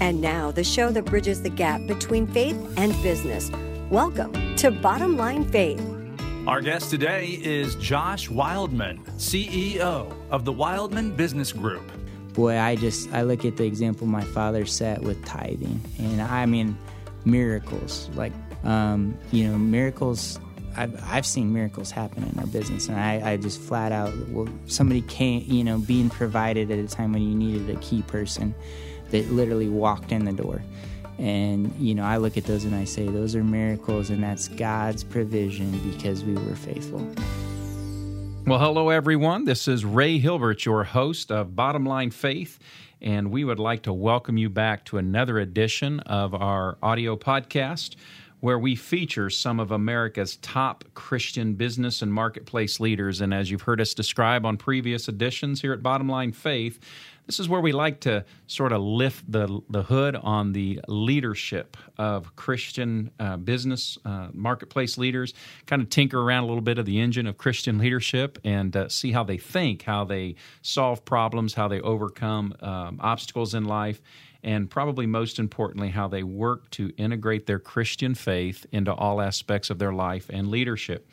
[0.00, 3.50] And now, the show that bridges the gap between faith and business.
[3.90, 5.82] Welcome to Bottom Line Faith.
[6.46, 11.82] Our guest today is Josh Wildman, CEO of the Wildman Business Group.
[12.32, 16.46] Boy, I just I look at the example my father set with tithing, and I
[16.46, 16.78] mean
[17.24, 18.08] miracles.
[18.14, 20.38] Like, um, you know, miracles.
[20.76, 24.48] I've, I've seen miracles happen in our business, and I, I just flat out, well,
[24.68, 28.54] somebody came, you know, being provided at a time when you needed a key person
[29.10, 30.62] that literally walked in the door.
[31.18, 34.48] And, you know, I look at those and I say, those are miracles, and that's
[34.48, 37.00] God's provision because we were faithful.
[38.46, 39.44] Well, hello, everyone.
[39.44, 42.58] This is Ray Hilbert, your host of Bottom Line Faith,
[43.02, 47.96] and we would like to welcome you back to another edition of our audio podcast
[48.40, 53.20] where we feature some of America's top Christian business and marketplace leaders.
[53.20, 56.78] And as you've heard us describe on previous editions here at Bottom Line Faith,
[57.28, 61.76] this is where we like to sort of lift the, the hood on the leadership
[61.98, 65.34] of Christian uh, business, uh, marketplace leaders,
[65.66, 68.88] kind of tinker around a little bit of the engine of Christian leadership and uh,
[68.88, 74.00] see how they think, how they solve problems, how they overcome um, obstacles in life,
[74.42, 79.70] and probably most importantly, how they work to integrate their Christian faith into all aspects
[79.70, 81.08] of their life and leadership.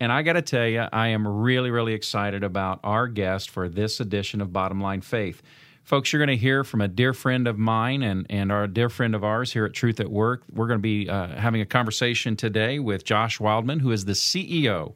[0.00, 3.68] And I got to tell you, I am really, really excited about our guest for
[3.68, 5.42] this edition of Bottom Line Faith.
[5.84, 8.88] Folks, you're going to hear from a dear friend of mine and, and our dear
[8.88, 10.42] friend of ours here at Truth at Work.
[10.52, 14.12] We're going to be uh, having a conversation today with Josh Wildman, who is the
[14.12, 14.94] CEO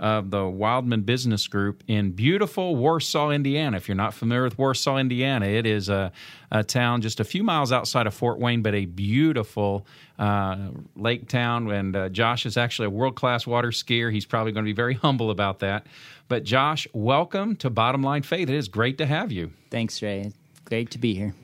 [0.00, 3.76] of the Wildman Business Group in beautiful Warsaw, Indiana.
[3.76, 6.10] If you're not familiar with Warsaw, Indiana, it is a,
[6.50, 9.86] a town just a few miles outside of Fort Wayne, but a beautiful
[10.18, 11.70] uh, lake town.
[11.70, 14.10] And uh, Josh is actually a world class water skier.
[14.10, 15.86] He's probably going to be very humble about that.
[16.28, 18.48] But Josh, welcome to Bottom Line Faith.
[18.48, 19.52] It is great to have you.
[19.70, 20.32] Thanks, Ray.
[20.64, 21.34] Great to be here.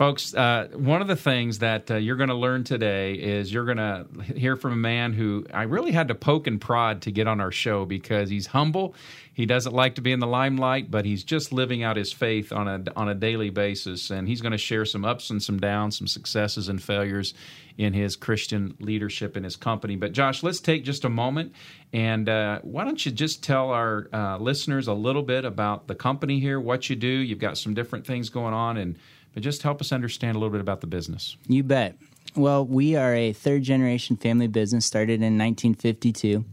[0.00, 3.66] Folks, uh, one of the things that uh, you're going to learn today is you're
[3.66, 7.12] going to hear from a man who I really had to poke and prod to
[7.12, 8.94] get on our show because he's humble.
[9.34, 12.50] He doesn't like to be in the limelight, but he's just living out his faith
[12.50, 15.60] on a on a daily basis, and he's going to share some ups and some
[15.60, 17.34] downs, some successes and failures
[17.76, 19.96] in his Christian leadership in his company.
[19.96, 21.52] But Josh, let's take just a moment
[21.92, 25.94] and uh, why don't you just tell our uh, listeners a little bit about the
[25.94, 27.08] company here, what you do?
[27.08, 28.96] You've got some different things going on, and
[29.34, 31.36] but just help us understand a little bit about the business.
[31.46, 31.96] You bet.
[32.36, 36.44] Well, we are a third generation family business started in 1952.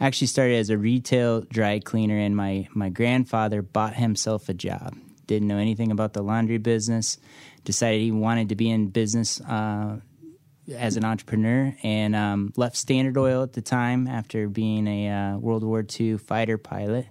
[0.00, 4.54] I actually started as a retail dry cleaner, and my, my grandfather bought himself a
[4.54, 4.96] job.
[5.26, 7.18] Didn't know anything about the laundry business,
[7.64, 9.98] decided he wanted to be in business uh,
[10.74, 15.36] as an entrepreneur, and um, left Standard Oil at the time after being a uh,
[15.36, 17.06] World War II fighter pilot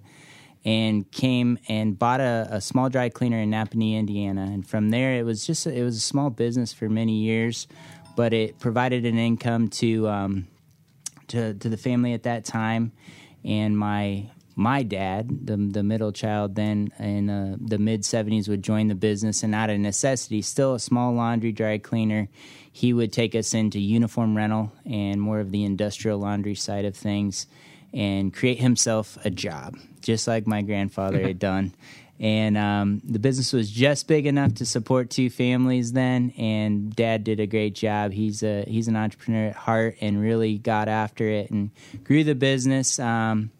[0.64, 4.42] and came and bought a, a, small dry cleaner in Nappanee, Indiana.
[4.42, 7.68] And from there, it was just a, it was a small business for many years,
[8.16, 10.48] but it provided an income to um,
[11.28, 12.92] to to the family at that time.
[13.44, 18.62] And my my dad, the the middle child, then in uh, the mid '70s, would
[18.62, 22.28] join the business, and out of necessity, still a small laundry dry cleaner,
[22.72, 26.96] he would take us into uniform rental and more of the industrial laundry side of
[26.96, 27.46] things
[27.92, 31.74] and create himself a job, just like my grandfather had done.
[32.20, 37.22] And um, the business was just big enough to support two families then, and Dad
[37.22, 38.10] did a great job.
[38.10, 41.70] He's a he's an entrepreneur at heart, and really got after it and
[42.02, 43.52] grew the business um,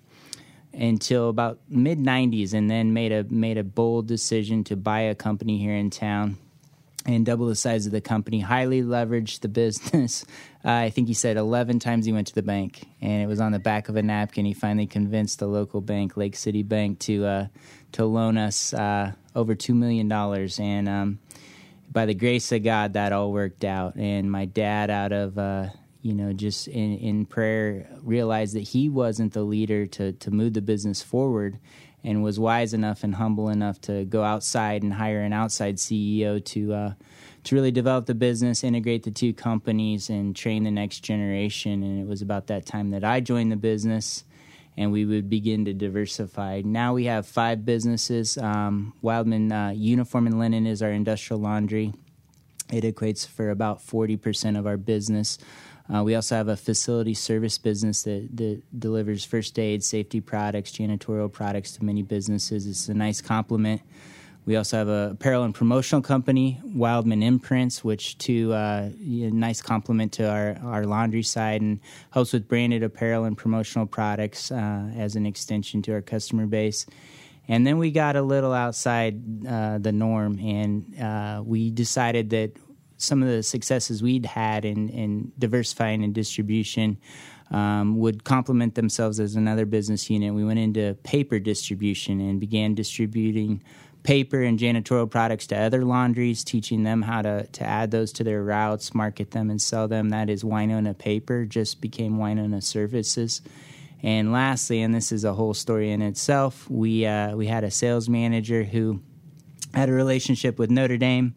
[0.73, 5.15] until about mid '90s, and then made a made a bold decision to buy a
[5.15, 6.37] company here in town
[7.07, 8.41] and double the size of the company.
[8.41, 10.25] Highly leveraged the business.
[10.65, 13.41] Uh, I think he said 11 times he went to the bank, and it was
[13.41, 14.45] on the back of a napkin.
[14.45, 17.47] He finally convinced the local bank, Lake City Bank, to uh,
[17.93, 20.59] to loan us uh, over two million dollars.
[20.59, 21.21] And um,
[21.93, 23.95] by the grace of God, that all worked out.
[23.95, 25.69] And my dad, out of uh,
[26.03, 30.55] you know, just in, in prayer, realized that he wasn't the leader to to move
[30.55, 31.61] the business forward
[32.05, 36.45] and was wise enough and humble enough to go outside and hire an outside CEO
[36.45, 36.93] to uh,
[37.45, 41.83] to really develop the business, integrate the two companies, and train the next generation.
[41.83, 44.25] And it was about that time that I joined the business,
[44.77, 46.63] and we would begin to diversify.
[46.65, 48.37] Now we have five businesses.
[48.39, 51.95] Um, Wildman uh, Uniform and Linen is our industrial laundry.
[52.73, 55.39] It equates for about forty percent of our business.
[55.93, 60.73] Uh, we also have a facility service business that, that, delivers first aid, safety products,
[60.73, 62.67] janitorial products to many businesses.
[62.67, 63.81] It's a nice complement.
[64.45, 69.61] We also have a apparel and promotional company, Wildman Imprints, which to uh, a nice
[69.61, 71.81] complement to our, our laundry side and
[72.13, 76.87] helps with branded apparel and promotional products uh, as an extension to our customer base.
[77.47, 82.53] And then we got a little outside uh, the norm, and uh, we decided that
[82.99, 86.99] some of the successes we'd had in, in diversifying and distribution
[87.51, 90.35] um, would complement themselves as another business unit.
[90.35, 93.63] We went into paper distribution and began distributing
[94.03, 98.25] paper and janitorial products to other laundries, teaching them how to, to add those to
[98.25, 100.11] their routes, market them, and sell them.
[100.11, 103.43] That is Winona Paper, just became Winona Services.
[104.03, 107.71] And lastly, and this is a whole story in itself, we, uh, we had a
[107.71, 109.01] sales manager who
[109.75, 111.35] had a relationship with Notre Dame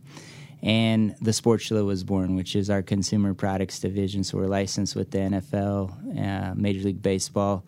[0.63, 4.23] and the Sportula was born, which is our consumer products division.
[4.23, 7.65] So we're licensed with the NFL, uh, Major League Baseball,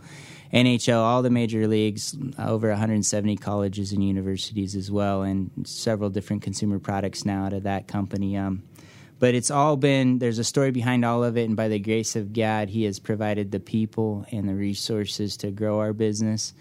[0.54, 6.44] NHL, all the major leagues, over 170 colleges and universities as well, and several different
[6.44, 8.38] consumer products now out of that company.
[8.38, 8.62] Um,
[9.18, 12.16] but it's all been there's a story behind all of it, and by the grace
[12.16, 16.54] of God, He has provided the people and the resources to grow our business.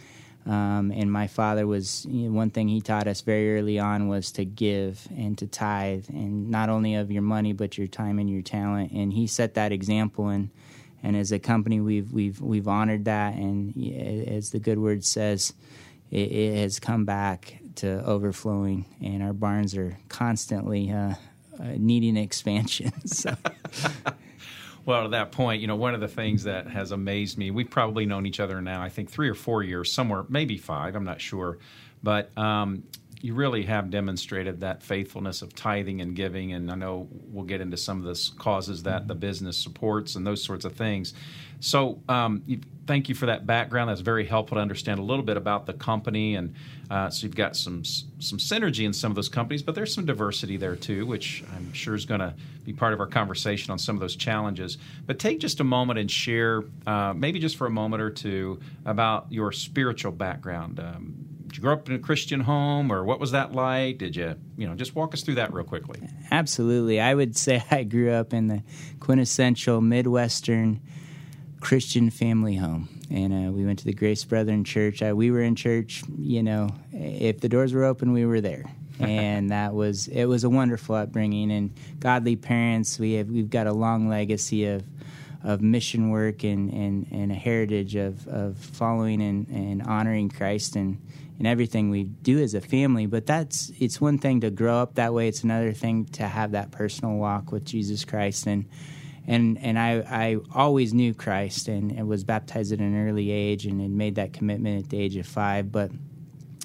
[0.45, 4.09] Um, and my father was you know, one thing he taught us very early on
[4.09, 8.19] was to give and to tithe, and not only of your money but your time
[8.19, 8.91] and your talent.
[8.91, 10.51] And he set that example, and
[11.03, 13.77] and as a company, we've we've we've honored that, and
[14.29, 15.53] as the good word says,
[16.11, 21.15] it, it has come back to overflowing, and our barns are constantly uh,
[21.61, 22.93] uh, needing expansion.
[23.07, 23.37] so.
[24.85, 27.71] Well, to that point, you know, one of the things that has amazed me, we've
[27.71, 31.05] probably known each other now, I think three or four years, somewhere, maybe five, I'm
[31.05, 31.59] not sure.
[32.03, 32.83] But um,
[33.23, 36.53] you really have demonstrated that faithfulness of tithing and giving.
[36.53, 40.27] And I know we'll get into some of the causes that the business supports and
[40.27, 41.15] those sorts of things.
[41.61, 42.59] So, um, you,
[42.89, 43.89] thank you for that background.
[43.89, 46.35] That's very helpful to understand a little bit about the company.
[46.35, 46.57] And
[46.91, 50.05] uh, so, you've got some some synergy in some of those companies, but there's some
[50.05, 52.35] diversity there too, which I'm sure is going to
[52.65, 54.79] be part of our conversation on some of those challenges.
[55.07, 58.59] But take just a moment and share, uh, maybe just for a moment or two,
[58.85, 60.81] about your spiritual background.
[60.81, 63.99] Um, did you grow up in a Christian home, or what was that like?
[63.99, 66.01] Did you, you know, just walk us through that real quickly?
[66.31, 66.99] Absolutely.
[66.99, 68.63] I would say I grew up in the
[69.01, 70.81] quintessential Midwestern
[71.61, 72.89] Christian family home.
[73.11, 75.03] And uh, we went to the Grace Brethren Church.
[75.03, 78.65] Uh, we were in church, you know, if the doors were open, we were there.
[78.99, 83.67] and that was it was a wonderful upbringing and godly parents we have we've got
[83.67, 84.85] a long legacy of
[85.45, 90.77] of mission work and, and, and a heritage of, of following and, and honoring Christ
[90.77, 91.01] and,
[91.39, 93.07] and everything we do as a family.
[93.07, 95.29] But that's it's one thing to grow up that way.
[95.29, 98.47] It's another thing to have that personal walk with Jesus Christ.
[98.47, 98.67] And
[99.27, 103.67] and and I, I always knew Christ and, and was baptized at an early age
[103.67, 105.71] and had made that commitment at the age of five.
[105.71, 105.91] But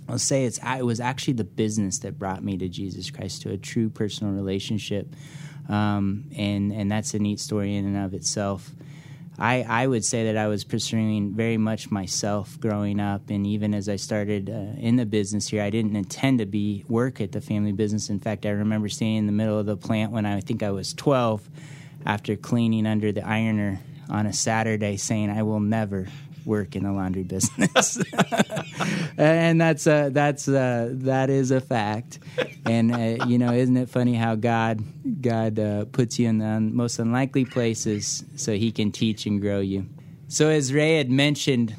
[0.09, 3.51] I'll say it's it was actually the business that brought me to Jesus Christ to
[3.51, 5.15] a true personal relationship,
[5.69, 8.71] um, and and that's a neat story in and of itself.
[9.39, 13.75] I, I would say that I was pursuing very much myself growing up, and even
[13.75, 17.31] as I started uh, in the business here, I didn't intend to be work at
[17.31, 18.09] the family business.
[18.09, 20.71] In fact, I remember standing in the middle of the plant when I think I
[20.71, 21.47] was 12
[22.05, 23.79] after cleaning under the ironer
[24.09, 26.07] on a Saturday saying, I will never
[26.47, 28.01] work in the laundry business.
[29.17, 32.19] and that's a, that's a, that is a fact.
[32.65, 34.83] And uh, you know, isn't it funny how God
[35.21, 39.59] God uh, puts you in the most unlikely places so He can teach and grow
[39.59, 39.85] you.
[40.29, 41.75] So as Ray had mentioned,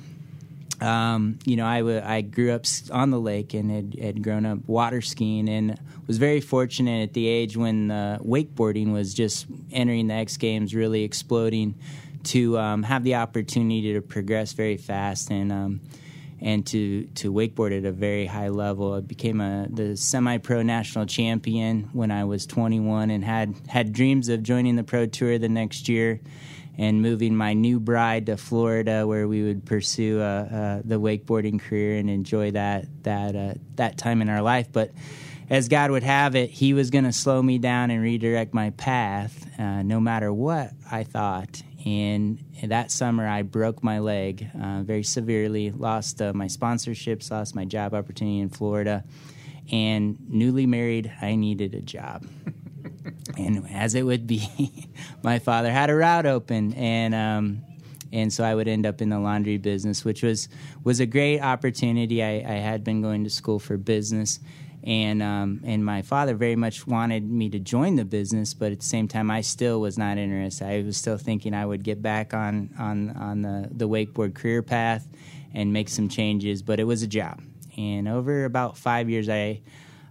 [0.81, 4.47] um, you know, I, w- I grew up on the lake and had, had grown
[4.47, 9.47] up water skiing and was very fortunate at the age when uh, wakeboarding was just
[9.73, 11.75] entering the X Games, really exploding,
[12.29, 15.81] to um, have the opportunity to progress very fast and um,
[16.41, 18.95] and to to wakeboard at a very high level.
[18.95, 23.93] I became a the semi pro national champion when I was 21 and had had
[23.93, 26.21] dreams of joining the pro tour the next year
[26.77, 31.61] and moving my new bride to Florida, where we would pursue uh, uh, the wakeboarding
[31.61, 34.69] career and enjoy that that uh, that time in our life.
[34.71, 34.93] But
[35.51, 38.71] as God would have it, He was going to slow me down and redirect my
[38.71, 41.63] path, uh, no matter what I thought.
[41.87, 47.55] And that summer, I broke my leg uh, very severely, lost uh, my sponsorships, lost
[47.55, 49.05] my job opportunity in Florida,
[49.71, 52.27] and newly married, I needed a job.
[53.39, 54.89] and as it would be,
[55.23, 57.63] my father had a route open, and um,
[58.13, 60.49] and so I would end up in the laundry business, which was
[60.85, 62.23] was a great opportunity.
[62.23, 64.41] I, I had been going to school for business,
[64.85, 68.81] and um, and my father very much wanted me to join the business, but at
[68.81, 70.67] the same time, I still was not interested.
[70.67, 74.63] I was still thinking I would get back on on on the the wakeboard career
[74.63, 75.07] path
[75.53, 77.43] and make some changes, but it was a job.
[77.77, 79.63] And over about five years, I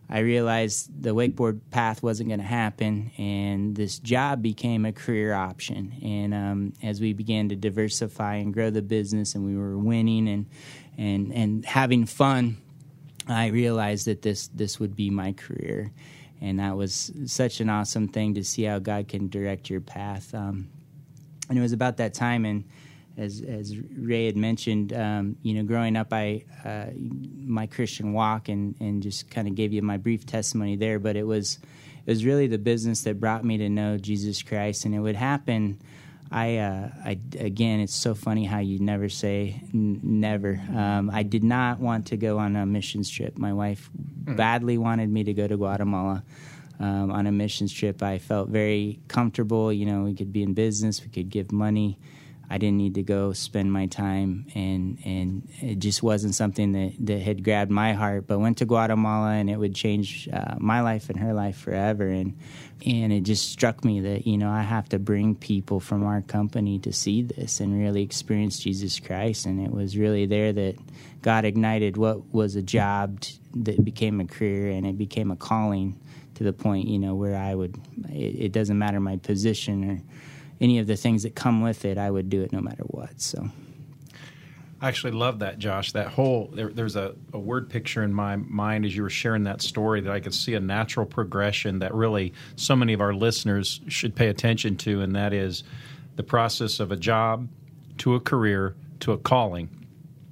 [0.10, 5.34] I realized the wakeboard path wasn't going to happen, and this job became a career
[5.34, 5.94] option.
[6.02, 10.28] And um, as we began to diversify and grow the business, and we were winning
[10.30, 10.46] and
[10.98, 12.58] and and having fun,
[13.28, 15.92] I realized that this this would be my career.
[16.42, 20.34] and that was such an awesome thing to see how God can direct your path.
[20.34, 20.70] Um,
[21.50, 22.66] and it was about that time, and
[23.18, 28.50] as as Ray had mentioned, um, you know, growing up, I uh, my Christian walk,
[28.50, 31.00] and and just kind of gave you my brief testimony there.
[31.00, 31.60] But it was
[32.06, 35.16] it was really the business that brought me to know Jesus Christ, and it would
[35.16, 35.82] happen.
[36.32, 40.62] I, uh, I again, it's so funny how you never say n- never.
[40.76, 43.38] Um, I did not want to go on a missions trip.
[43.38, 43.90] My wife
[44.26, 44.36] mm.
[44.36, 46.24] badly wanted me to go to Guatemala.
[46.80, 49.74] Um, on a missions trip, I felt very comfortable.
[49.74, 51.98] You know, we could be in business, we could give money,
[52.50, 56.94] I didn't need to go spend my time, and and it just wasn't something that,
[57.06, 58.26] that had grabbed my heart.
[58.26, 62.08] But went to Guatemala, and it would change uh, my life and her life forever.
[62.08, 62.38] And
[62.86, 66.22] and it just struck me that you know I have to bring people from our
[66.22, 69.46] company to see this and really experience Jesus Christ.
[69.46, 70.76] And it was really there that
[71.22, 73.24] God ignited what was a job
[73.56, 76.00] that became a career, and it became a calling
[76.36, 77.78] to the point you know where I would.
[78.10, 80.02] It, it doesn't matter my position or
[80.60, 83.22] any of the things that come with it, I would do it no matter what.
[83.22, 83.50] So.
[84.80, 85.94] I actually love that, Josh.
[85.94, 89.44] That whole there, there's a, a, word picture in my mind as you were sharing
[89.46, 93.14] that story that I could see a natural progression that really so many of our
[93.14, 95.64] listeners should pay attention to, and that is
[96.16, 97.48] the process of a job
[98.00, 99.70] to a career to a calling.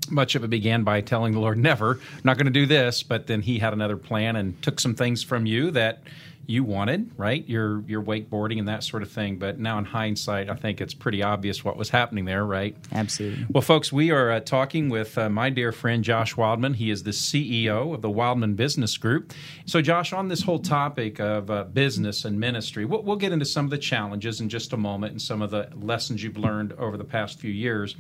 [0.10, 3.28] Much of it began by telling the Lord, "Never, not going to do this," but
[3.28, 6.00] then He had another plan and took some things from you that
[6.48, 7.48] you wanted, right?
[7.48, 9.38] Your your wakeboarding and that sort of thing.
[9.38, 12.76] But now in hindsight, I think it's pretty obvious what was happening there, right?
[12.92, 13.46] Absolutely.
[13.50, 16.76] Well, folks, we are uh, talking with uh, my dear friend Josh Wildman.
[16.76, 19.34] He is the CEO of the Wildman Business Group.
[19.66, 23.46] So, Josh, on this whole topic of uh, business and ministry, we'll, we'll get into
[23.46, 26.74] some of the challenges in just a moment and some of the lessons you've learned
[26.74, 27.96] over the past few years.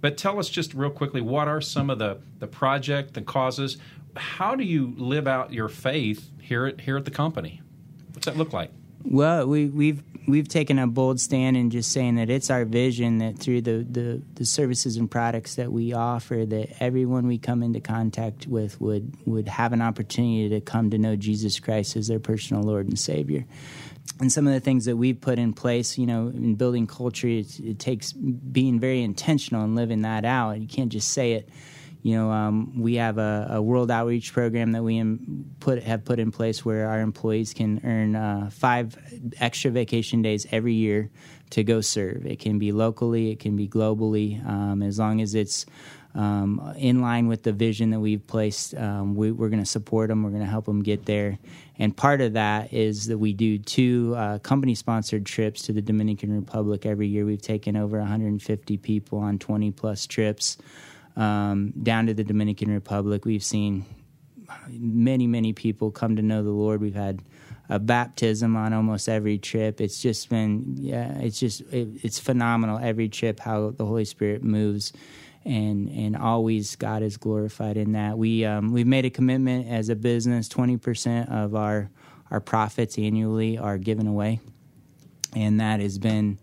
[0.00, 3.78] But tell us just real quickly what are some of the, the project, the causes?
[4.16, 7.62] How do you live out your faith here at, here at the company?
[8.12, 8.70] What's that look like?
[9.04, 13.18] Well, we, we've we've taken a bold stand in just saying that it's our vision
[13.18, 17.62] that through the, the, the, services and products that we offer, that everyone we come
[17.62, 22.08] into contact with would would have an opportunity to come to know Jesus Christ as
[22.08, 23.46] their personal Lord and Savior.
[24.20, 27.28] And some of the things that we've put in place, you know, in building culture,
[27.28, 30.60] it, it takes being very intentional and living that out.
[30.60, 31.48] You can't just say it
[32.02, 35.02] you know, um, we have a, a, world outreach program that we
[35.60, 38.96] put have put in place where our employees can earn uh, five
[39.40, 41.10] extra vacation days every year
[41.50, 42.24] to go serve.
[42.24, 45.66] It can be locally, it can be globally, um, as long as it's
[46.14, 48.74] um, in line with the vision that we've placed.
[48.74, 50.22] Um, we, are going to support them.
[50.22, 51.38] We're going to help them get there.
[51.78, 55.82] And part of that is that we do two uh, company sponsored trips to the
[55.82, 57.24] Dominican Republic every year.
[57.24, 60.58] We've taken over 150 people on 20 plus trips
[61.18, 63.26] um, down to the Dominican Republic.
[63.26, 63.84] We've seen
[64.68, 66.80] many, many people come to know the Lord.
[66.80, 67.20] We've had
[67.68, 69.80] a baptism on almost every trip.
[69.80, 74.42] It's just been, yeah, it's just, it, it's phenomenal every trip how the Holy Spirit
[74.42, 74.94] moves.
[75.44, 78.18] And, and always God is glorified in that.
[78.18, 80.46] We um, we've made a commitment as a business.
[80.46, 81.88] Twenty percent of our
[82.30, 84.40] our profits annually are given away,
[85.34, 86.38] and that has been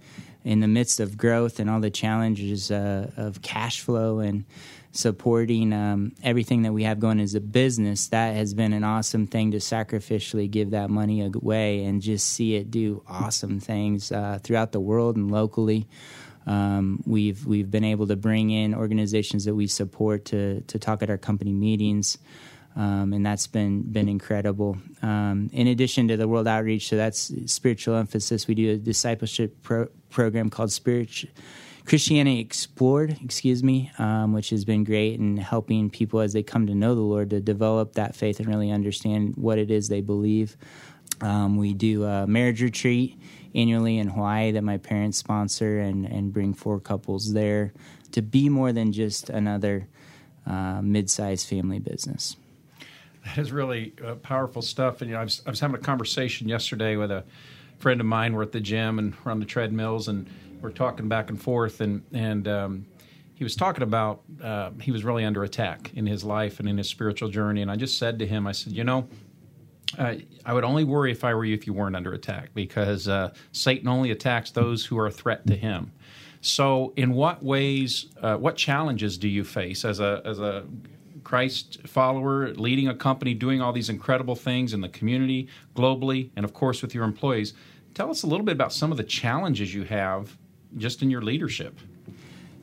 [0.45, 4.45] in the midst of growth and all the challenges uh, of cash flow and
[4.91, 9.25] supporting um, everything that we have going as a business, that has been an awesome
[9.25, 14.39] thing to sacrificially give that money away and just see it do awesome things uh,
[14.43, 15.87] throughout the world and locally.
[16.45, 21.01] Um, we've we've been able to bring in organizations that we support to to talk
[21.01, 22.19] at our company meetings.
[22.75, 24.77] Um, and that's been been incredible.
[25.01, 28.47] Um, in addition to the world outreach, so that's spiritual emphasis.
[28.47, 31.25] We do a discipleship pro- program called Spirit
[31.85, 36.65] Christianity Explored, excuse me, um, which has been great in helping people as they come
[36.67, 40.01] to know the Lord to develop that faith and really understand what it is they
[40.01, 40.57] believe.
[41.21, 43.17] Um, we do a marriage retreat
[43.53, 47.71] annually in Hawaii that my parents sponsor and, and bring four couples there
[48.11, 49.87] to be more than just another
[50.45, 52.35] uh, mid-sized family business.
[53.25, 55.01] That is really uh, powerful stuff.
[55.01, 57.23] And you know, I was, I was having a conversation yesterday with a
[57.79, 58.33] friend of mine.
[58.33, 60.29] We're at the gym and we're on the treadmills, and
[60.61, 61.81] we're talking back and forth.
[61.81, 62.85] And and um,
[63.33, 66.77] he was talking about uh, he was really under attack in his life and in
[66.77, 67.61] his spiritual journey.
[67.61, 69.07] And I just said to him, I said, you know.
[69.99, 73.07] Uh, I would only worry if I were you if you weren't under attack because
[73.07, 75.91] uh, Satan only attacks those who are a threat to him.
[76.41, 80.65] So, in what ways, uh, what challenges do you face as a as a
[81.25, 86.45] Christ follower, leading a company, doing all these incredible things in the community, globally, and
[86.45, 87.53] of course with your employees.
[87.93, 90.37] Tell us a little bit about some of the challenges you have
[90.77, 91.79] just in your leadership.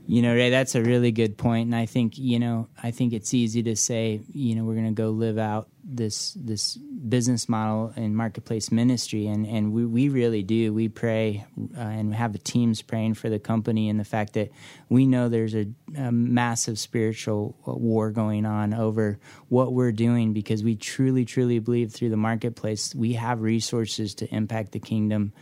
[0.06, 3.12] You know, Ray, that's a really good point, and I think you know, I think
[3.12, 7.48] it's easy to say, you know, we're going to go live out this this business
[7.48, 10.72] model and marketplace ministry, and and we we really do.
[10.72, 11.44] We pray
[11.76, 14.50] uh, and have the teams praying for the company, and the fact that
[14.88, 20.62] we know there's a, a massive spiritual war going on over what we're doing because
[20.62, 25.32] we truly, truly believe through the marketplace we have resources to impact the kingdom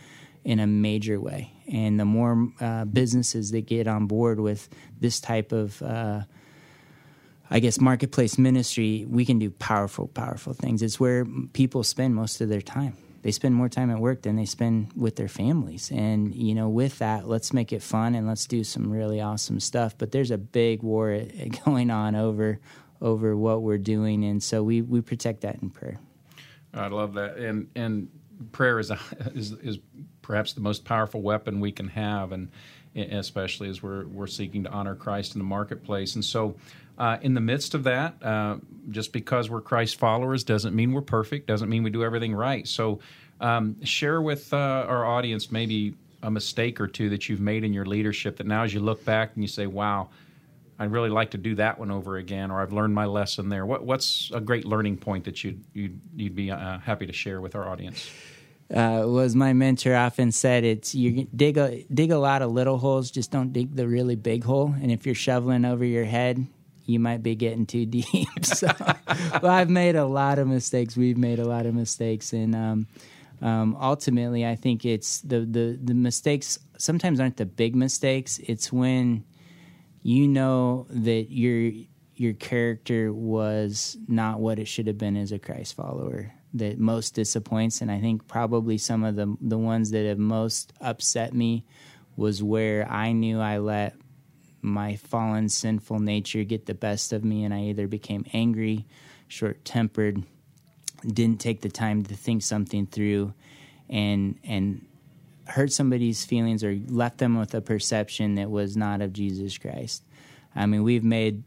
[0.44, 1.52] in a major way.
[1.70, 4.68] And the more uh, businesses that get on board with
[4.98, 6.22] this type of, uh,
[7.50, 10.82] I guess, marketplace ministry, we can do powerful, powerful things.
[10.82, 12.96] It's where people spend most of their time.
[13.22, 15.90] They spend more time at work than they spend with their families.
[15.90, 19.60] And, you know, with that, let's make it fun and let's do some really awesome
[19.60, 19.98] stuff.
[19.98, 21.22] But there's a big war
[21.64, 22.60] going on over
[23.02, 24.24] over what we're doing.
[24.24, 25.98] And so we, we protect that in prayer.
[26.74, 27.38] I love that.
[27.38, 28.08] And, and
[28.52, 28.98] prayer is, a,
[29.34, 29.78] is, is
[30.22, 32.50] perhaps the most powerful weapon we can have, and
[32.94, 36.14] especially as we're we're seeking to honor Christ in the marketplace.
[36.14, 36.56] And so,
[37.00, 38.56] uh, in the midst of that, uh,
[38.90, 41.46] just because we're Christ followers doesn't mean we're perfect.
[41.46, 42.68] Doesn't mean we do everything right.
[42.68, 43.00] So,
[43.40, 47.72] um, share with uh, our audience maybe a mistake or two that you've made in
[47.72, 50.10] your leadership that now, as you look back and you say, "Wow."
[50.78, 53.66] I'd really like to do that one over again, or I've learned my lesson there.
[53.66, 57.42] What, what's a great learning point that you'd you'd, you'd be uh, happy to share
[57.42, 58.10] with our audience?
[58.74, 62.78] uh, was my mentor often said it's you dig a dig a lot of little
[62.78, 66.46] holes just don't dig the really big hole and if you're shoveling over your head
[66.90, 68.28] you might be getting too deep.
[68.42, 68.68] So
[69.42, 70.96] well, i've made a lot of mistakes.
[70.96, 72.32] We've made a lot of mistakes.
[72.32, 72.86] And um,
[73.42, 78.38] um, ultimately i think it's the, the the mistakes sometimes aren't the big mistakes.
[78.38, 79.24] It's when
[80.02, 81.72] you know that your
[82.14, 87.14] your character was not what it should have been as a christ follower that most
[87.14, 91.64] disappoints, and I think probably some of the the ones that have most upset me
[92.16, 93.94] was where I knew I let
[94.62, 98.86] my fallen sinful nature get the best of me, and I either became angry,
[99.28, 100.22] short tempered,
[101.06, 103.32] didn't take the time to think something through,
[103.88, 104.86] and and
[105.46, 110.04] hurt somebody's feelings or left them with a perception that was not of Jesus Christ.
[110.54, 111.42] I mean, we've made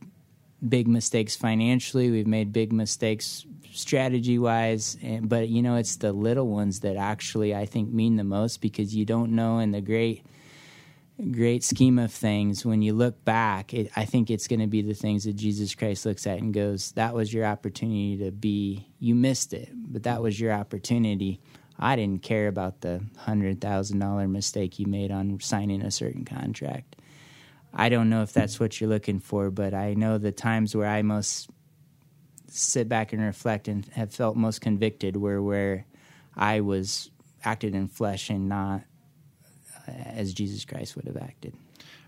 [0.68, 6.48] big mistakes financially, we've made big mistakes strategy wise, but you know, it's the little
[6.48, 10.26] ones that actually I think mean the most because you don't know in the great
[11.32, 14.82] great scheme of things when you look back it, i think it's going to be
[14.82, 18.88] the things that jesus christ looks at and goes that was your opportunity to be
[19.00, 21.40] you missed it but that was your opportunity.
[21.80, 26.96] I didn't care about the $100000 mistake you made on signing a certain contract.
[27.74, 30.88] I don't know if that's what you're looking for but i know the times where
[30.88, 31.50] i most
[32.54, 35.86] sit back and reflect and have felt most convicted were where
[36.36, 37.10] I was
[37.44, 38.84] acted in flesh and not
[39.88, 41.54] Uh, as Jesus Christ would have acted.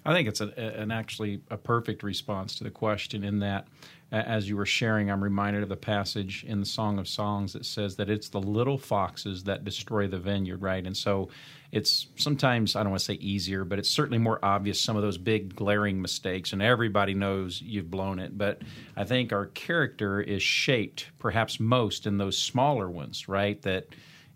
[0.05, 0.47] I think it's a,
[0.79, 3.67] an actually a perfect response to the question in that
[4.11, 7.65] as you were sharing, I'm reminded of the passage in the Song of Songs that
[7.65, 10.85] says that it's the little foxes that destroy the vineyard, right?
[10.85, 11.29] And so
[11.71, 15.01] it's sometimes, I don't want to say easier, but it's certainly more obvious some of
[15.01, 18.37] those big glaring mistakes, and everybody knows you've blown it.
[18.37, 18.61] But
[18.95, 23.59] I think our character is shaped perhaps most in those smaller ones, right?
[23.63, 23.87] That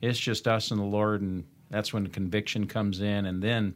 [0.02, 3.76] it's just us and the Lord, and that's when conviction comes in, and then.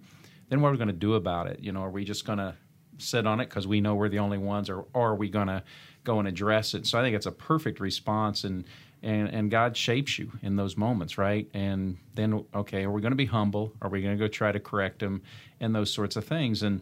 [0.49, 1.61] Then what are we going to do about it?
[1.61, 2.53] You know, are we just going to
[2.97, 5.47] sit on it because we know we're the only ones, or, or are we going
[5.47, 5.63] to
[6.03, 6.85] go and address it?
[6.85, 8.65] So I think it's a perfect response, and
[9.01, 11.47] and and God shapes you in those moments, right?
[11.53, 13.73] And then okay, are we going to be humble?
[13.81, 15.21] Are we going to go try to correct them,
[15.59, 16.63] and those sorts of things?
[16.63, 16.81] And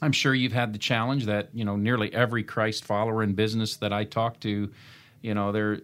[0.00, 3.76] I'm sure you've had the challenge that you know nearly every Christ follower in business
[3.76, 4.70] that I talk to
[5.22, 5.80] you know there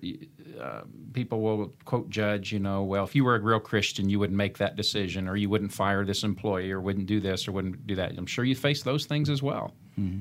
[0.60, 4.18] uh, people will quote judge you know well if you were a real christian you
[4.18, 7.52] wouldn't make that decision or you wouldn't fire this employee or wouldn't do this or
[7.52, 10.20] wouldn't do that i'm sure you face those things as well mm-hmm.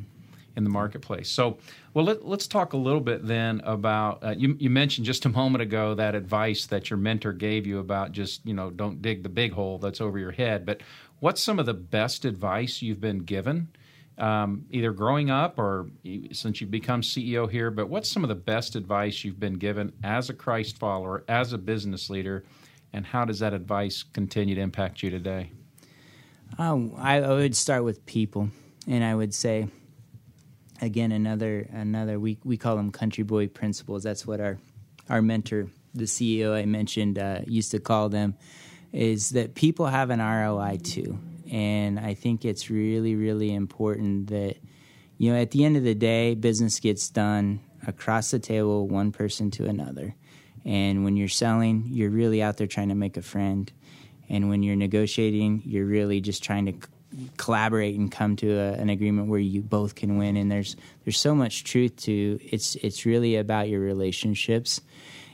[0.56, 1.58] in the marketplace so
[1.94, 5.30] well let, us talk a little bit then about uh, you, you mentioned just a
[5.30, 9.24] moment ago that advice that your mentor gave you about just you know don't dig
[9.24, 10.82] the big hole that's over your head but
[11.20, 13.68] what's some of the best advice you've been given
[14.18, 15.88] um, either growing up or
[16.32, 19.92] since you've become CEO here, but what's some of the best advice you've been given
[20.04, 22.44] as a Christ follower, as a business leader,
[22.92, 25.52] and how does that advice continue to impact you today?
[26.60, 28.50] Um, I, I would start with people,
[28.88, 29.68] and I would say,
[30.82, 34.04] again, another another we we call them country boy principles.
[34.04, 34.60] That's what our
[35.10, 38.36] our mentor, the CEO I mentioned, uh, used to call them.
[38.92, 41.18] Is that people have an ROI too
[41.54, 44.56] and I think it's really, really important that,
[45.20, 49.12] you know, at the end of the day, business gets done across the table, one
[49.12, 50.16] person to another.
[50.66, 53.72] And when you're selling, you're really out there trying to make a friend.
[54.30, 56.74] And when you're negotiating, you're really just trying to
[57.38, 60.38] collaborate and come to a, an agreement where you both can win.
[60.38, 64.82] And there's there's so much truth to it's it's really about your relationships.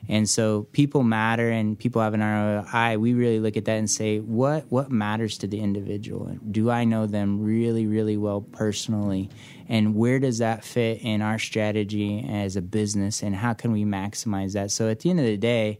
[0.07, 2.97] And so people matter and people have an ROI.
[2.97, 6.35] We really look at that and say, what what matters to the individual?
[6.49, 9.29] Do I know them really, really well personally?
[9.67, 13.85] And where does that fit in our strategy as a business and how can we
[13.85, 14.71] maximize that?
[14.71, 15.79] So at the end of the day,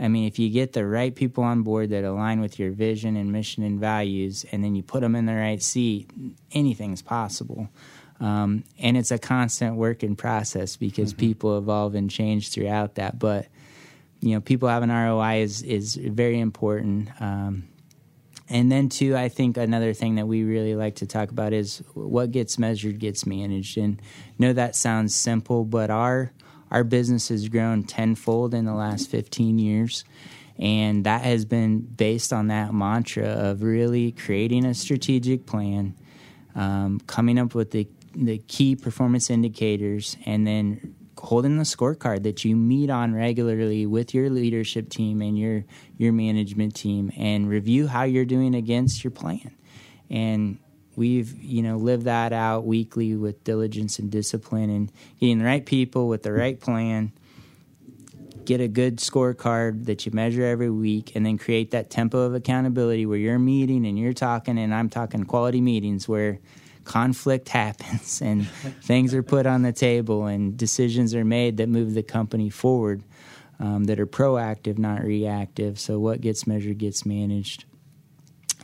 [0.00, 3.16] I mean, if you get the right people on board that align with your vision
[3.16, 6.10] and mission and values, and then you put them in the right seat,
[6.52, 7.68] anything's possible.
[8.20, 11.20] Um, and it's a constant work in process because mm-hmm.
[11.20, 13.18] people evolve and change throughout that.
[13.18, 13.46] But
[14.20, 17.10] you know, people having ROI is is very important.
[17.20, 17.68] Um,
[18.48, 21.82] and then too, I think another thing that we really like to talk about is
[21.94, 23.78] what gets measured gets managed.
[23.78, 24.02] And
[24.38, 26.32] know that sounds simple, but our
[26.70, 30.04] our business has grown tenfold in the last 15 years.
[30.58, 35.94] And that has been based on that mantra of really creating a strategic plan,
[36.54, 42.44] um, coming up with the, the key performance indicators, and then holding the scorecard that
[42.44, 45.64] you meet on regularly with your leadership team and your
[45.98, 49.54] your management team and review how you're doing against your plan.
[50.08, 50.58] And
[50.96, 55.64] we've you know lived that out weekly with diligence and discipline and getting the right
[55.64, 57.12] people with the right plan
[58.44, 62.34] get a good scorecard that you measure every week and then create that tempo of
[62.34, 66.40] accountability where you're meeting and you're talking and I'm talking quality meetings where
[66.90, 68.48] conflict happens and
[68.82, 73.04] things are put on the table and decisions are made that move the company forward
[73.60, 75.78] um, that are proactive not reactive.
[75.78, 77.64] So what gets measured gets managed.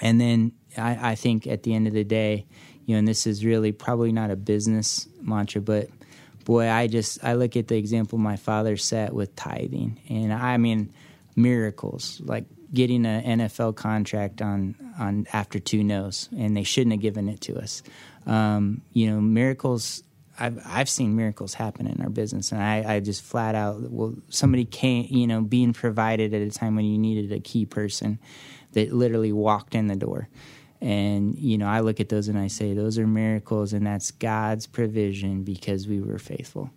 [0.00, 2.46] And then I, I think at the end of the day,
[2.84, 5.88] you know, and this is really probably not a business mantra, but
[6.44, 10.56] boy, I just I look at the example my father set with tithing, and I
[10.56, 10.92] mean
[11.36, 17.02] miracles like getting an NFL contract on on after two no's, and they shouldn't have
[17.02, 17.82] given it to us.
[18.26, 20.02] Um, you know, miracles.
[20.38, 24.14] I've I've seen miracles happen in our business, and I, I just flat out well,
[24.28, 28.18] somebody came, you know, being provided at a time when you needed a key person
[28.72, 30.28] that literally walked in the door.
[30.82, 34.10] And, you know, I look at those and I say, those are miracles, and that's
[34.10, 36.70] God's provision because we were faithful.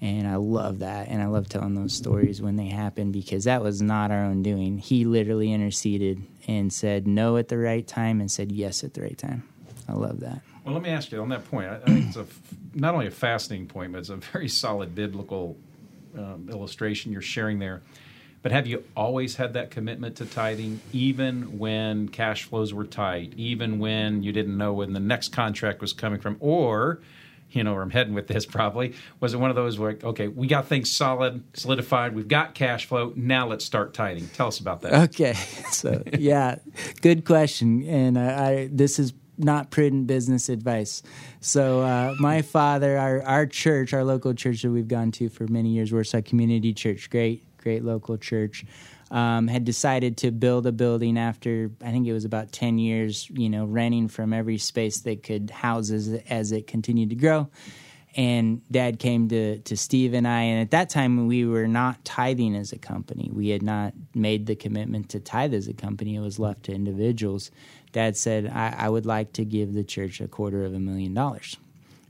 [0.00, 1.08] And I love that.
[1.08, 4.42] And I love telling those stories when they happen because that was not our own
[4.42, 4.78] doing.
[4.78, 9.02] He literally interceded and said no at the right time and said yes at the
[9.02, 9.42] right time.
[9.88, 10.42] I love that.
[10.64, 11.68] Well, let me ask you on that point.
[11.68, 12.26] I, think it's a,
[12.74, 15.56] not only a fascinating point, but it's a very solid biblical
[16.16, 17.82] um, illustration you're sharing there.
[18.42, 23.32] But have you always had that commitment to tithing, even when cash flows were tight,
[23.36, 27.00] even when you didn't know when the next contract was coming from, or
[27.50, 28.94] you know where I'm heading with this probably.
[29.20, 32.86] Was it one of those where, okay, we got things solid, solidified, we've got cash
[32.86, 34.28] flow, now let's start tithing?
[34.28, 34.94] Tell us about that.
[35.10, 35.34] Okay.
[35.76, 36.56] So, yeah,
[37.02, 37.86] good question.
[37.86, 41.02] And I, this is not prudent business advice.
[41.40, 45.46] So, uh, my father, our, our church, our local church that we've gone to for
[45.48, 48.64] many years, we're a Community Church, great great local church,
[49.10, 53.28] um, had decided to build a building after I think it was about ten years,
[53.30, 57.48] you know, renting from every space that could house as, as it continued to grow.
[58.16, 62.04] And Dad came to to Steve and I, and at that time we were not
[62.04, 63.30] tithing as a company.
[63.32, 66.14] We had not made the commitment to tithe as a company.
[66.16, 67.50] It was left to individuals.
[67.92, 71.14] Dad said, I, I would like to give the church a quarter of a million
[71.14, 71.56] dollars.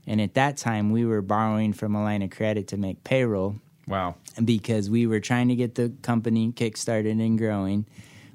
[0.05, 3.55] And at that time, we were borrowing from a line of credit to make payroll
[3.87, 4.15] Wow.
[4.43, 7.85] Because we were trying to get the company kickstarted and growing.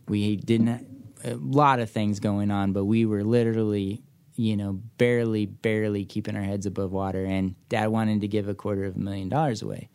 [0.08, 0.86] We didn't
[1.24, 4.02] a lot of things going on, but we were literally,
[4.34, 7.24] you know, barely, barely keeping our heads above water.
[7.24, 9.88] And Dad wanted to give a quarter of a million dollars away,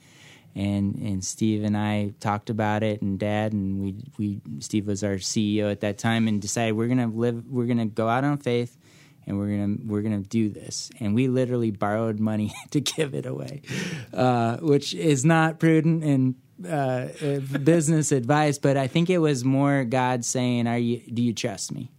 [0.56, 5.04] and and Steve and I talked about it, and Dad and we we Steve was
[5.04, 8.38] our CEO at that time, and decided we're gonna live, we're gonna go out on
[8.38, 8.77] faith
[9.28, 10.90] and we're gonna we're gonna do this.
[11.00, 13.62] And we literally borrowed money to give it away,
[14.14, 16.36] uh, which is not prudent and
[16.68, 17.08] uh,
[17.60, 18.58] business advice.
[18.58, 21.02] But I think it was more God saying, "Are you?
[21.14, 21.92] Do you trust me?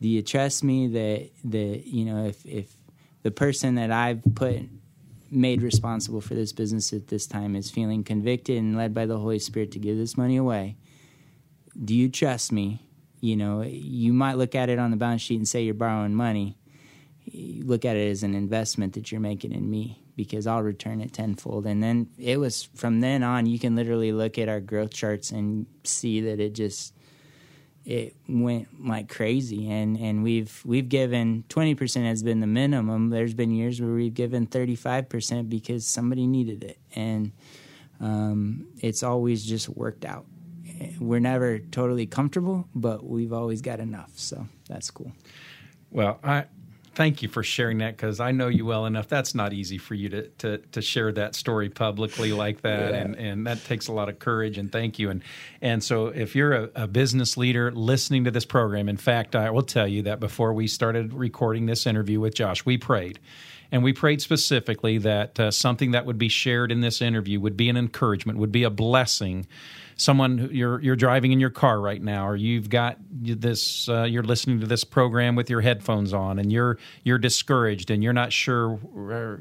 [0.00, 2.74] Do you trust me that that you know if if
[3.22, 4.62] the person that I've put
[5.30, 9.18] made responsible for this business at this time is feeling convicted and led by the
[9.18, 10.76] Holy Spirit to give this money away?
[11.84, 12.88] Do you trust me?"
[13.24, 16.12] You know, you might look at it on the balance sheet and say you're borrowing
[16.12, 16.58] money,
[17.32, 21.12] look at it as an investment that you're making in me because I'll return it
[21.12, 21.66] tenfold.
[21.66, 25.30] And then it was from then on, you can literally look at our growth charts
[25.30, 26.94] and see that it just
[27.84, 29.70] it went like crazy.
[29.70, 33.10] And and we've we've given twenty percent has been the minimum.
[33.10, 37.32] There's been years where we've given thirty five percent because somebody needed it, and
[38.00, 40.26] um, it's always just worked out.
[40.98, 44.12] We're never totally comfortable, but we've always got enough.
[44.16, 45.12] So that's cool.
[45.90, 46.46] Well, I
[46.94, 49.08] thank you for sharing that because I know you well enough.
[49.08, 53.00] That's not easy for you to to, to share that story publicly like that, yeah.
[53.00, 54.58] and and that takes a lot of courage.
[54.58, 55.10] And thank you.
[55.10, 55.22] And
[55.60, 59.50] and so if you're a, a, business leader listening to this program, in fact, I
[59.50, 63.18] will tell you that before we started recording this interview with Josh, we prayed.
[63.70, 67.56] And we prayed specifically that uh, something that would be shared in this interview would
[67.56, 69.46] be an encouragement, would be a blessing
[70.02, 74.22] someone you're you're driving in your car right now, or you've got this uh, you're
[74.22, 78.32] listening to this program with your headphones on, and you're you're discouraged and you're not
[78.32, 78.78] sure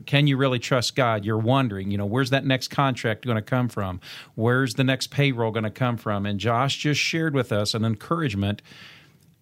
[0.06, 1.26] can you really trust God?
[1.26, 4.00] You're wondering, you know, where's that next contract going to come from?
[4.36, 6.26] Where's the next payroll going to come from?
[6.26, 8.62] And Josh just shared with us an encouragement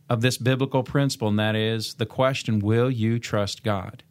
[0.10, 4.04] of this biblical principle, and that is the question: Will you trust God?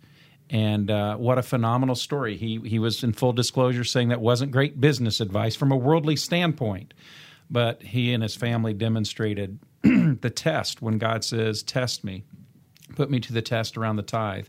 [0.51, 2.37] And uh, what a phenomenal story.
[2.37, 6.17] He, he was in full disclosure saying that wasn't great business advice from a worldly
[6.17, 6.95] standpoint.
[7.51, 12.25] But he and his family demonstrated the test when God says, Test me,
[12.97, 14.47] put me to the test around the tithe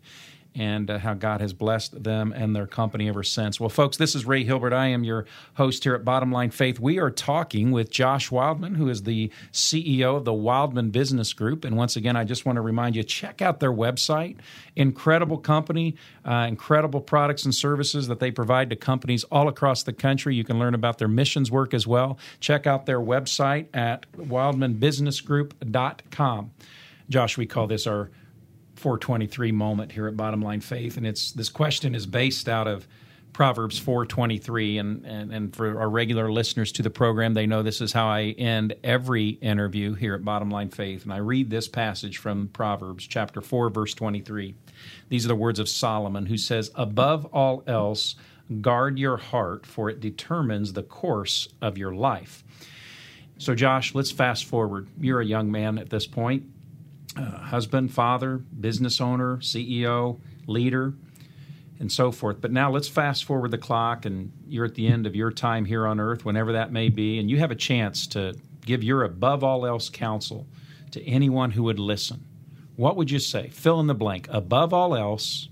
[0.56, 3.60] and uh, how God has blessed them and their company ever since.
[3.60, 4.74] Well, folks, this is Ray Hilbert.
[4.74, 6.80] I am your host here at Bottom Line Faith.
[6.80, 11.64] We are talking with Josh Wildman, who is the CEO of the Wildman Business Group.
[11.66, 14.38] And once again, I just want to remind you check out their website.
[14.76, 19.94] Incredible company, uh, incredible products and services that they provide to companies all across the
[19.94, 20.34] country.
[20.36, 22.18] You can learn about their missions work as well.
[22.40, 26.52] Check out their website at wildmanbusinessgroup.com.
[27.10, 28.12] Josh, we call this our
[28.80, 32.88] 423 moment here at Bottom Line Faith, and it's this question is based out of
[33.34, 37.82] Proverbs 423, and, and and for our regular listeners to the program, they know this
[37.82, 41.68] is how I end every interview here at Bottom Line Faith, and I read this
[41.68, 44.56] passage from Proverbs chapter 4, verse 23.
[45.10, 48.16] These are the words of Solomon, who says, "Above all else,
[48.62, 52.44] guard your heart, for it determines the course of your life."
[53.38, 54.88] So, Josh, let's fast forward.
[55.00, 56.44] You're a young man at this point
[57.16, 60.94] uh, husband, father, business owner, CEO, leader,
[61.80, 62.42] and so forth.
[62.42, 65.66] But now let's fast forward the clock, and you're at the end of your time
[65.66, 69.04] here on earth, whenever that may be, and you have a chance to give your
[69.04, 70.46] above all else counsel
[70.92, 72.26] to anyone who would listen.
[72.76, 73.50] What would you say?
[73.50, 74.28] Fill in the blank.
[74.30, 75.50] Above all else,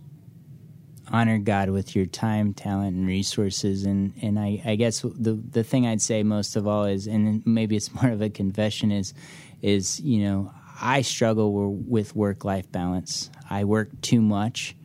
[1.12, 3.86] honor God with your time, talent, and resources.
[3.86, 7.46] And and I, I guess the the thing I'd say most of all is, and
[7.46, 9.14] maybe it's more of a confession, is
[9.62, 13.30] is you know I struggle with work life balance.
[13.50, 14.76] I work too much.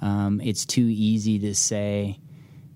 [0.00, 2.18] Um, it's too easy to say,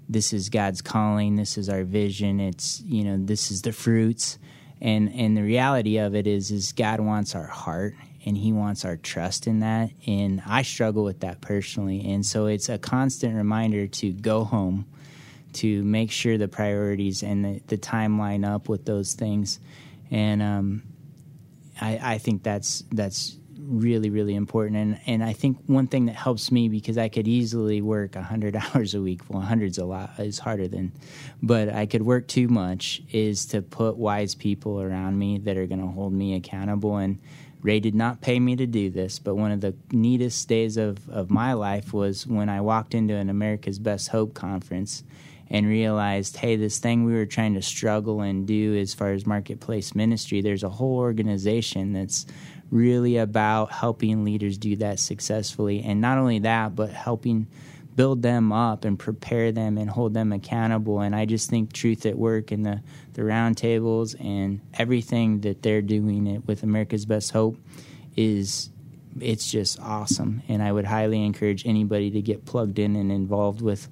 [0.08, 4.38] this is God's calling, this is our vision, it's, you know, this is the fruits.
[4.80, 7.94] And, and the reality of it is, is God wants our heart
[8.26, 9.90] and he wants our trust in that.
[10.06, 12.12] And I struggle with that personally.
[12.12, 14.86] And so it's a constant reminder to go home,
[15.54, 19.60] to make sure the priorities and the, the time line up with those things.
[20.10, 20.82] And, um,
[21.84, 24.76] I, I think that's that's really really important.
[24.76, 28.56] And and I think one thing that helps me because I could easily work 100
[28.74, 30.92] hours a week well 100's a lot is harder than
[31.42, 35.66] but I could work too much is to put wise people around me that are
[35.66, 36.96] going to hold me accountable.
[36.96, 37.18] And
[37.60, 41.08] Ray did not pay me to do this but one of the neatest days of
[41.10, 45.04] of my life was when I walked into an America's Best Hope conference
[45.50, 49.26] and realized, hey, this thing we were trying to struggle and do as far as
[49.26, 52.26] marketplace ministry, there's a whole organization that's
[52.70, 55.82] really about helping leaders do that successfully.
[55.82, 57.46] And not only that, but helping
[57.94, 61.00] build them up and prepare them and hold them accountable.
[61.00, 62.80] And I just think Truth at Work and the,
[63.12, 67.56] the roundtables and everything that they're doing it with America's Best Hope
[68.16, 68.70] is
[69.20, 70.42] it's just awesome.
[70.48, 73.88] And I would highly encourage anybody to get plugged in and involved with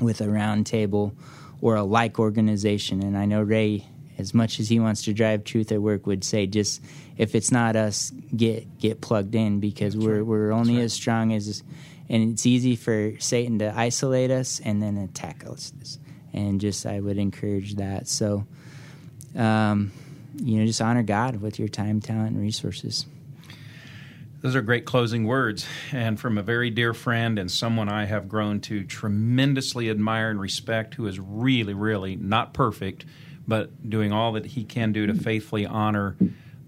[0.00, 1.12] with a roundtable
[1.60, 3.02] or a like organization.
[3.02, 3.86] And I know Ray,
[4.18, 6.82] as much as he wants to drive truth at work, would say just
[7.16, 10.26] if it's not us, get get plugged in because That's we're right.
[10.26, 10.84] we're only right.
[10.84, 11.62] as strong as,
[12.08, 15.72] and it's easy for Satan to isolate us and then attack us.
[16.32, 18.06] And just I would encourage that.
[18.06, 18.46] So,
[19.36, 19.92] um,
[20.36, 23.04] you know, just honor God with your time, talent, and resources.
[24.40, 28.26] Those are great closing words, and from a very dear friend and someone I have
[28.26, 33.04] grown to tremendously admire and respect, who is really, really not perfect,
[33.46, 36.16] but doing all that he can do to faithfully honor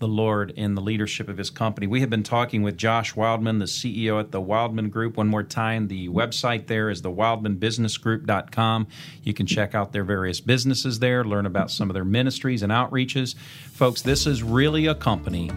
[0.00, 1.86] the Lord in the leadership of his company.
[1.86, 5.16] We have been talking with Josh Wildman, the CEO at the Wildman Group.
[5.16, 8.86] One more time, the website there is the wildmanbusinessgroup.com.
[9.22, 12.70] You can check out their various businesses there, learn about some of their ministries and
[12.70, 13.34] outreaches.
[13.70, 15.50] Folks, this is really a company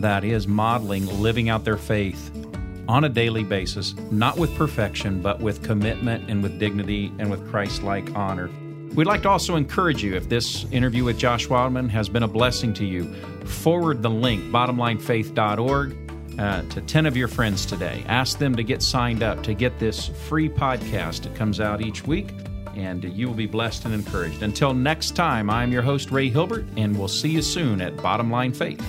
[0.00, 2.30] that is modeling living out their faith
[2.88, 7.48] on a daily basis, not with perfection, but with commitment and with dignity and with
[7.50, 8.50] Christ like honor.
[8.94, 12.28] We'd like to also encourage you if this interview with Josh Wildman has been a
[12.28, 13.04] blessing to you,
[13.44, 15.96] forward the link, bottomlinefaith.org.
[16.38, 18.02] uh, to 10 of your friends today.
[18.08, 21.26] Ask them to get signed up to get this free podcast.
[21.26, 22.30] It comes out each week,
[22.74, 24.42] and you will be blessed and encouraged.
[24.42, 28.30] Until next time, I'm your host, Ray Hilbert, and we'll see you soon at Bottom
[28.30, 28.82] Line Faith.